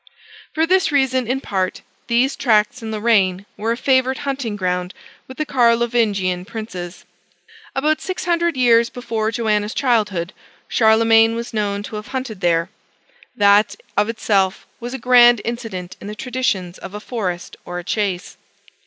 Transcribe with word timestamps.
For 0.51 0.65
this 0.65 0.91
reason, 0.91 1.27
in 1.27 1.41
part, 1.41 1.83
these 2.07 2.35
tracts 2.35 2.81
in 2.81 2.91
Lorraine 2.91 3.45
were 3.55 3.71
a 3.73 3.77
favorite 3.77 4.17
hunting 4.25 4.55
ground 4.55 4.95
with 5.27 5.37
the 5.37 5.45
Carlovingian 5.45 6.43
princes. 6.43 7.05
About 7.75 8.01
six 8.01 8.25
hundred 8.25 8.57
years 8.57 8.89
before 8.89 9.29
Joanna's 9.29 9.75
childhood, 9.75 10.33
Charlemagne 10.67 11.35
was 11.35 11.53
known 11.53 11.83
to 11.83 11.97
have 11.97 12.07
hunted 12.07 12.41
there. 12.41 12.71
That, 13.35 13.75
of 13.95 14.09
itself, 14.09 14.65
was 14.79 14.95
a 14.95 14.97
grand 14.97 15.39
incident 15.45 15.97
in 16.01 16.07
the 16.07 16.15
traditions 16.15 16.79
of 16.79 16.95
a 16.95 16.99
forest 16.99 17.55
or 17.63 17.77
a 17.77 17.83
chase. 17.83 18.37